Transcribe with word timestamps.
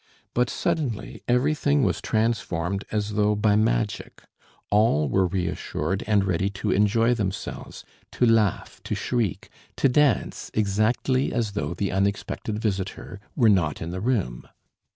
But 0.33 0.49
suddenly 0.49 1.21
everything 1.27 1.83
was 1.83 2.01
transformed 2.01 2.85
as 2.91 3.11
though 3.11 3.35
by 3.35 3.55
magic, 3.55 4.23
all 4.71 5.07
were 5.07 5.27
reassured 5.27 6.03
and 6.07 6.23
ready 6.25 6.49
to 6.49 6.71
enjoy 6.71 7.13
themselves, 7.13 7.85
to 8.13 8.25
laugh, 8.25 8.81
to 8.85 8.95
shriek; 8.95 9.49
to 9.75 9.87
dance, 9.87 10.49
exactly 10.55 11.31
as 11.31 11.51
though 11.51 11.75
the 11.75 11.91
unexpected 11.91 12.57
visitor 12.57 13.19
were 13.35 13.47
not 13.47 13.79
in 13.79 13.91
the 13.91 14.01
room. 14.01 14.47